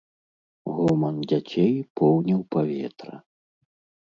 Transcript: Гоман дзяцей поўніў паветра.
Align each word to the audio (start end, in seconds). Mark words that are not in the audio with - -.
Гоман 0.77 1.15
дзяцей 1.31 1.73
поўніў 2.01 2.41
паветра. 2.57 3.15